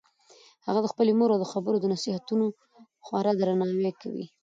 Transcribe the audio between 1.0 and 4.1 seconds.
مور د خبرو او نصیحتونو خورا درناوی